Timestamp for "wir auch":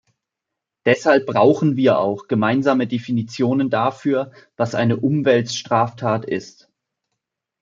1.75-2.27